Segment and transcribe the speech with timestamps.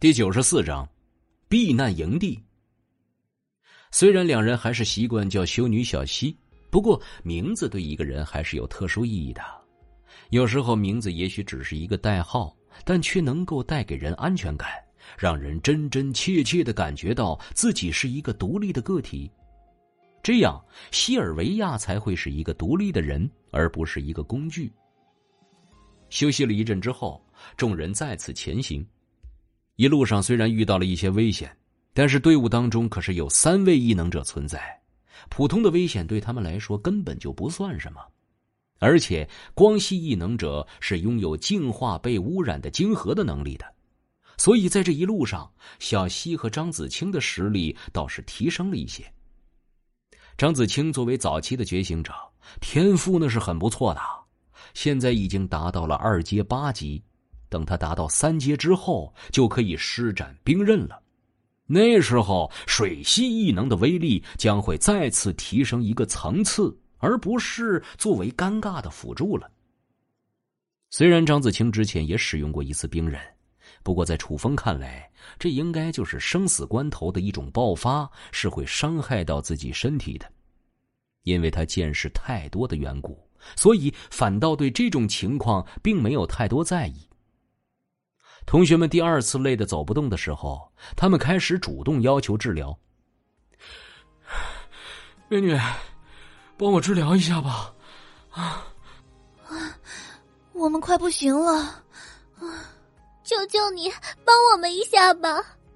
[0.00, 0.88] 第九十四章，
[1.46, 2.42] 避难营地。
[3.90, 6.34] 虽然两人还是习惯叫修女小溪，
[6.70, 9.42] 不过名字对一个人还是有特殊意义的。
[10.30, 14.70] 有时候名字也许只是一个代号，但却能够带给人安全感，
[15.18, 19.30] 让人真真切切的感觉到自己是一个独立的个体。
[20.22, 20.58] 这样，
[20.90, 24.72] 西尔维亚才会是一个独立的人，而不是一个工具。
[26.08, 27.22] 休息了一阵之后，
[27.54, 28.82] 众人再次前行。
[29.80, 31.56] 一路上虽然遇到了一些危险，
[31.94, 34.60] 但是队伍当中可是有三位异能者存在，
[35.30, 37.98] 普通的危险对他们来说根本就不算什么。
[38.78, 43.64] 而且光系异能者是拥有净化被污染的晶核的能力的，
[44.36, 49.10] 所以在这一路上，小西和张子清的实力倒是提升了一些。
[50.36, 52.12] 张子清作为早期的觉醒者，
[52.60, 54.00] 天赋那是很不错的，
[54.74, 57.02] 现在已经达到了二阶八级。
[57.50, 61.02] 等他达到三阶之后，就可以施展兵刃了。
[61.66, 69.50] 那时候，水系异能的威力将会再次提升一个层次，而不是作为尴尬的辅助了。
[70.88, 73.20] 虽然张子清之前也使用过一次兵刃，
[73.84, 80.26] 不过在楚风看来，这应该就是生死关头的一种爆发，是会伤害到自己身体的。
[81.22, 83.16] 因为他见识太多的缘故，
[83.54, 87.06] 所以反倒对这种情况并没有太多在意。
[88.46, 90.60] 同学们第二次累得走不动的时候，
[90.96, 92.76] 他们开始主动要求治疗。
[95.28, 95.56] 美女，
[96.58, 97.72] 帮我治疗一下吧！
[98.30, 98.66] 啊，
[100.52, 102.42] 我们快不行了，啊，
[103.22, 103.88] 求求你
[104.24, 105.28] 帮我们一下吧！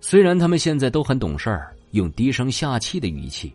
[0.00, 3.54] 虽然他们现在都很懂事儿，用低声下气的语气，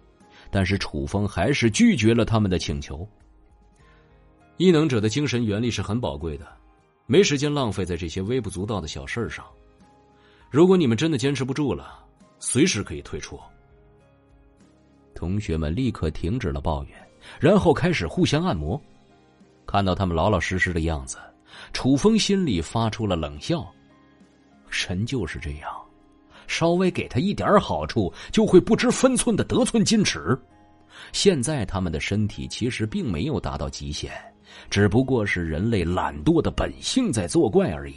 [0.50, 3.08] 但是楚风还是拒绝了他们的请求。
[4.58, 6.48] 异能者的精神原力是很宝贵的。
[7.06, 9.46] 没时间浪费在这些微不足道的小事上。
[10.50, 12.06] 如果你们真的坚持不住了，
[12.40, 13.40] 随时可以退出。
[15.16, 17.08] 同学们立刻停止了抱怨，
[17.40, 18.82] 然后开始互相按摩。
[19.66, 21.18] 看到他们老老实实的样子，
[21.72, 23.66] 楚风心里发出了冷笑。
[24.70, 25.70] 人就是这样，
[26.48, 30.38] 稍微给他一点好处，就会不知分寸的得寸进尺。
[31.12, 34.12] 现在他们的身体其实并没有达到极限。
[34.70, 37.96] 只不过是人类懒惰的本性在作怪而已。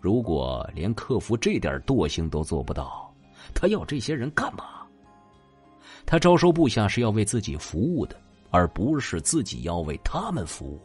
[0.00, 3.12] 如果连克服这点惰性都做不到，
[3.54, 4.64] 他要这些人干嘛？
[6.04, 8.16] 他招收部下是要为自己服务的，
[8.50, 10.80] 而不是自己要为他们服务。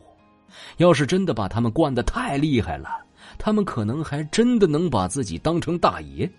[0.78, 3.06] 要是真的把他们惯得太厉害了，
[3.38, 6.30] 他们可能还真的能把自己当成大爷。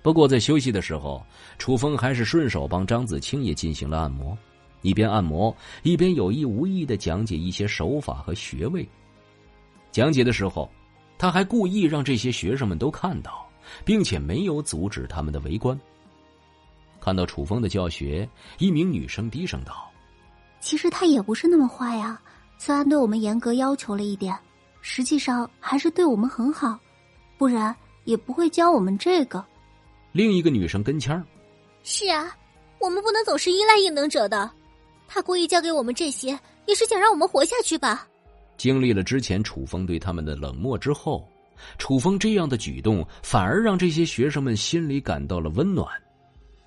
[0.00, 1.22] 不过在休息的时候，
[1.58, 4.36] 楚风还是顺手帮张子清也进行了按摩。
[4.82, 8.88] 一边按摩，一边有意无意的讲解一些手法和穴位。
[9.90, 10.70] 讲解的时候，
[11.16, 13.48] 他还故意让这些学生们都看到，
[13.84, 15.78] 并且没有阻止他们的围观。
[17.00, 18.28] 看到楚风的教学，
[18.58, 19.90] 一名女生低声道
[20.60, 22.20] ：“其实他也不是那么坏啊，
[22.58, 24.36] 虽然对我们严格要求了一点，
[24.80, 26.78] 实际上还是对我们很好，
[27.38, 27.74] 不然
[28.04, 29.44] 也不会教我们这个。”
[30.12, 31.24] 另一个女生跟腔
[31.82, 32.36] ：“是啊，
[32.80, 34.50] 我们不能总是依赖异能者的。”
[35.08, 38.06] 他故意教给我们这些，也是想让我们活下去吧。
[38.58, 41.26] 经历了之前楚风对他们的冷漠之后，
[41.78, 45.88] 楚风这样的举动反而让这些学生们心里感到了温暖。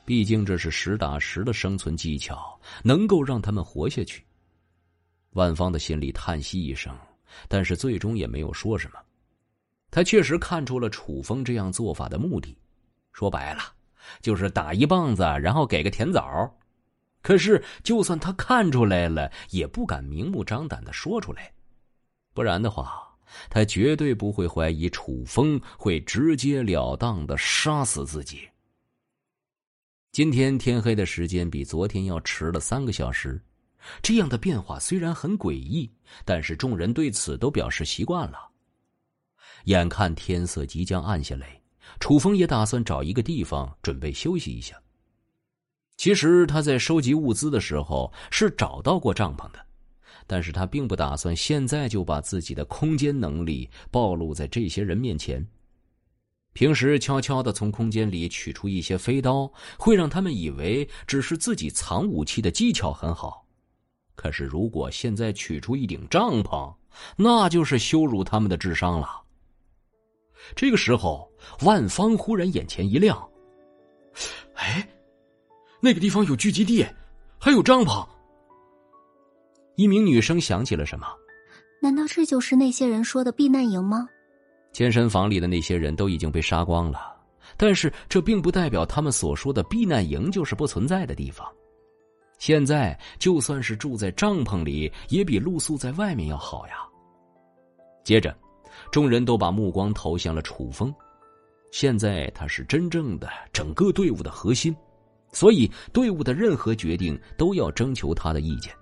[0.04, 4.26] 毕竟这是实打实的生存技巧，能够让他们活下去。
[5.34, 6.94] 万芳的心里叹息一声，
[7.48, 9.00] 但是最终也没有说什么。
[9.92, 12.58] 他确实看出了楚风这样做法的目的，
[13.14, 13.62] 说白了，
[14.22, 16.52] 就是打一棒子，然后给个甜枣。
[17.22, 21.54] 可是，就算他看出来了，也不敢明目张胆的说出来，
[22.34, 23.02] 不然的话，
[23.50, 28.50] 他绝对不会怀疑楚风会直截了当的杀死自己。
[30.12, 33.42] 今天天黑的时间比昨天要迟了三个小时，
[34.02, 35.90] 这样的变化虽然很诡异，
[36.26, 38.50] 但是众人对此都表示习惯了。
[39.66, 41.62] 眼看天色即将暗下来，
[42.00, 44.76] 楚风也打算找一个地方准备休息一下。
[46.02, 49.60] 其实他在收集物资的时候是找到过帐篷的，
[50.26, 55.48] 但是他并不打算现在就把自己的空间能力暴露在这些人面前。
[56.54, 63.46] 平时悄悄的从空间里取出一些飞刀，会让他们以为只是自己藏武器的技巧很好。
[64.16, 66.74] 可是如果现在取出一顶帐篷，
[67.16, 69.22] 那就是羞辱他们的智商了。
[70.56, 71.32] 这个时候，
[71.62, 73.30] 万芳忽然眼前一亮，
[74.56, 74.88] 哎。
[75.82, 76.86] 那个地方有聚集地，
[77.40, 78.08] 还有帐篷。
[79.76, 81.08] 一名女生想起了什么？
[81.82, 84.08] 难道这就是那些人说的避难营吗？
[84.72, 87.16] 健身房里的那些人都已经被杀光了，
[87.58, 91.48] 但是这并不代表他们所说的避难营就是不存在的地方。
[92.38, 96.76] 现在就算是住在帐篷里，也比露宿在外面要好呀。
[98.04, 98.36] 接着，
[98.92, 100.94] 众人都把目光投向了楚风。
[101.72, 104.76] 现在他是真正的整个队伍的核心，
[105.32, 108.74] 所以队伍的任何决定都要征求他的意见。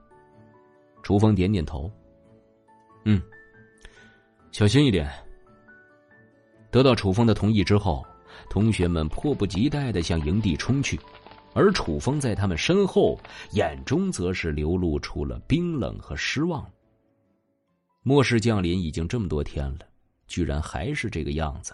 [1.03, 1.91] 楚风点点头，
[3.05, 3.21] 嗯，
[4.51, 5.09] 小心一点。
[6.71, 8.05] 得到楚风的同意之后，
[8.49, 10.99] 同学们迫不及待的向营地冲去，
[11.53, 13.19] 而楚风在他们身后，
[13.53, 16.69] 眼中则是流露出了冰冷和失望。
[18.03, 19.79] 末世降临已经这么多天了，
[20.27, 21.73] 居然还是这个样子。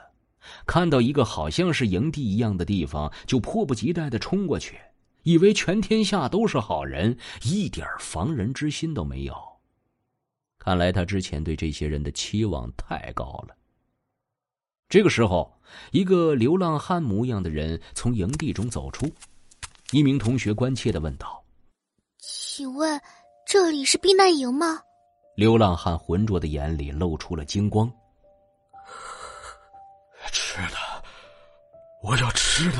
[0.65, 4.77] 看到一个好像是营地一样的地方，就迫不及待的冲过去，
[5.23, 9.35] 以为全天下都是好人，一点防人之心都没有。
[10.57, 13.55] 看来他之前对这些人的期望太高了。
[14.89, 15.51] 这个时候，
[15.91, 19.07] 一个流浪汉模样的人从营地中走出，
[19.91, 21.43] 一名同学关切的问道
[22.19, 23.01] ：“请问，
[23.47, 24.79] 这里是避难营吗？”
[25.35, 27.91] 流浪汉浑浊的眼里露出了精光。
[32.05, 32.77] 我要吃的。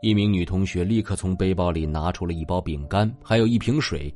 [0.00, 4.12] 一名女同学立刻从背包里拿出了一包饼干，还有一瓶水。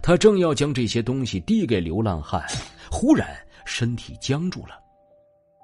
[0.00, 2.42] 她正要将这些东西递给流浪汉，
[2.90, 3.28] 忽然
[3.66, 4.80] 身体僵住了。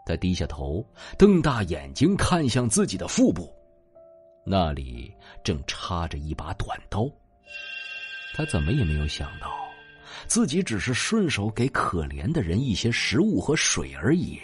[0.04, 0.84] 她低下头，
[1.16, 3.50] 瞪大眼睛看向自己的腹部，
[4.44, 5.10] 那里
[5.42, 7.08] 正插着一把短刀。
[8.34, 9.50] 他怎么也没有想到，
[10.26, 14.38] 自己只是顺手给可怜的人一些食物和水而已，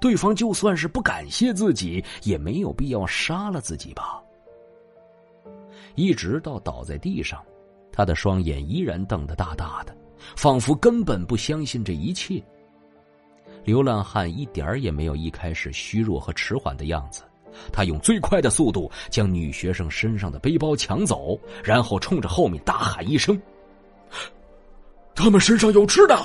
[0.00, 4.22] 对方就算是不感谢自己，也没有必要杀了自己吧。
[5.94, 7.42] 一直到倒在地上，
[7.92, 9.96] 他的双眼依然瞪得大大的，
[10.36, 12.42] 仿佛根本不相信这一切。
[13.64, 17.22] 流浪汉一点也没有一开始虚弱和迟缓的样子。
[17.72, 23.40] 他用最快的速度将女学生身上的背包抢走，然后冲着后面大喊一声
[25.14, 26.16] ：“他们身上有吃的！”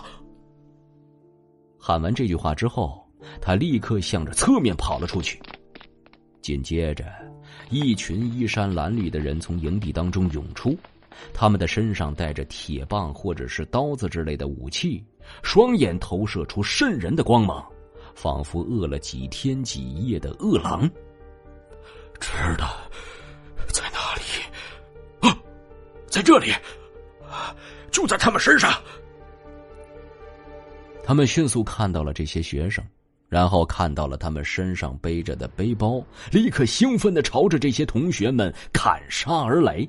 [1.80, 3.03] 喊完这句话之后，
[3.42, 5.40] 他立刻向着侧面跑了出去。
[6.42, 7.06] 紧接着，
[7.70, 10.78] 一群衣衫褴褛的人从营地当中涌出，
[11.34, 15.04] 他们的身上带着铁棒或者是刀子之类的武器，
[15.42, 17.66] 双眼投射出瘆人的光芒，
[18.14, 20.90] 仿佛饿了几天几夜的饿狼。
[22.20, 22.68] 吃的
[23.68, 25.28] 在哪里？
[25.28, 25.38] 啊，
[26.08, 26.54] 在这里，
[27.92, 28.72] 就在他们身上。
[31.06, 32.84] 他们迅速看到了这些学生，
[33.34, 36.00] 然后看到了他们身上背着的背包，
[36.32, 39.88] 立刻兴奋的朝着这些同学们砍杀而来。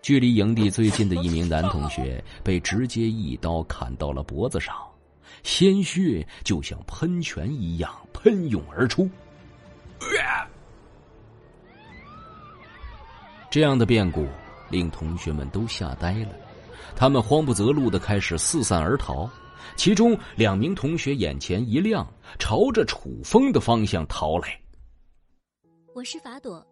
[0.00, 4.76] 距离营地最近的一名男同学 被直接一刀砍到了脖子上，
[5.42, 9.10] 鲜血就像喷泉一样喷涌而出。
[13.50, 14.24] 这样的变故
[14.70, 16.30] 令同学们都吓呆了，
[16.94, 19.28] 他们慌不择路的开始四散而逃。
[19.76, 22.06] 其中两名同学眼前一亮，
[22.38, 24.60] 朝着楚风的方向逃来。
[25.94, 26.66] 我是法朵，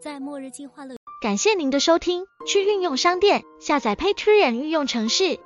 [0.00, 0.96] 在末日进化乐。
[1.22, 5.38] 感谢您的收听，去运用商店下载 Patreon 运用城市，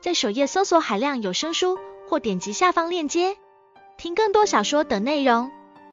[0.00, 1.78] 在首页搜索海量有声书，
[2.08, 3.36] 或点击下方链接
[3.96, 5.50] 听更多小说等内容。